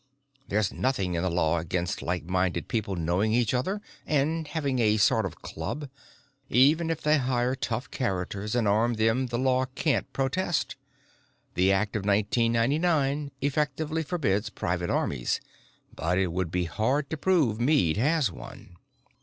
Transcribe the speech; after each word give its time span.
There's 0.47 0.73
nothing 0.73 1.13
in 1.13 1.21
the 1.21 1.29
law 1.29 1.59
against 1.59 2.01
like 2.01 2.23
minded 2.23 2.67
people 2.67 2.95
knowing 2.95 3.33
each 3.33 3.53
other 3.53 3.81
and 4.07 4.47
having 4.47 4.79
a 4.79 4.97
sort 4.97 5.27
of 5.27 5.43
club. 5.43 5.91
Even 6.49 6.89
if 6.89 7.01
they 7.01 7.19
hire 7.19 7.53
tough 7.53 7.91
characters 7.91 8.55
and 8.55 8.67
arm 8.67 8.95
them 8.95 9.27
the 9.27 9.37
law 9.37 9.65
can't 9.75 10.11
protest. 10.11 10.75
The 11.53 11.71
Act 11.71 11.95
of 11.95 12.03
Nineteen 12.03 12.51
Ninety 12.53 12.79
nine 12.79 13.29
effectively 13.41 14.01
forbids 14.01 14.49
private 14.49 14.89
armies 14.89 15.39
but 15.95 16.17
it 16.17 16.31
would 16.31 16.49
be 16.49 16.65
hard 16.65 17.07
to 17.11 17.17
prove 17.17 17.59
Meade 17.61 17.97
has 17.97 18.31
one." 18.31 18.77